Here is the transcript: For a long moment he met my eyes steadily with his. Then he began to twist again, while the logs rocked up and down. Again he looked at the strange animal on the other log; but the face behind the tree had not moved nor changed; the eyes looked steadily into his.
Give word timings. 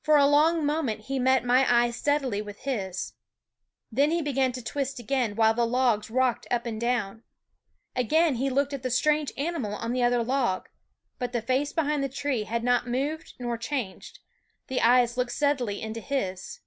For 0.00 0.16
a 0.16 0.28
long 0.28 0.64
moment 0.64 1.06
he 1.06 1.18
met 1.18 1.44
my 1.44 1.66
eyes 1.68 1.96
steadily 1.96 2.40
with 2.40 2.60
his. 2.60 3.14
Then 3.90 4.12
he 4.12 4.22
began 4.22 4.52
to 4.52 4.62
twist 4.62 5.00
again, 5.00 5.34
while 5.34 5.54
the 5.54 5.66
logs 5.66 6.08
rocked 6.08 6.46
up 6.52 6.66
and 6.66 6.80
down. 6.80 7.24
Again 7.96 8.36
he 8.36 8.48
looked 8.48 8.72
at 8.72 8.84
the 8.84 8.92
strange 8.92 9.32
animal 9.36 9.74
on 9.74 9.90
the 9.92 10.04
other 10.04 10.22
log; 10.22 10.68
but 11.18 11.32
the 11.32 11.42
face 11.42 11.72
behind 11.72 12.04
the 12.04 12.08
tree 12.08 12.44
had 12.44 12.62
not 12.62 12.86
moved 12.86 13.34
nor 13.40 13.58
changed; 13.58 14.20
the 14.68 14.80
eyes 14.80 15.16
looked 15.16 15.32
steadily 15.32 15.82
into 15.82 15.98
his. 15.98 16.60